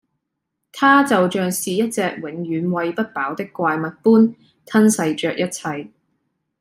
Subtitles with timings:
[0.71, 4.35] 它就像是一隻永遠餵不飽的怪物般
[4.65, 5.89] 吞噬著一切